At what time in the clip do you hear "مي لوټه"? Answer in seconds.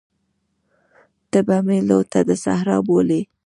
1.65-2.19